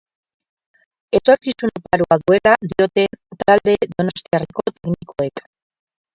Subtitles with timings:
[1.19, 3.05] Etorkizun oparoa duela diote
[3.45, 5.47] talde doniostiarreko teknikoek.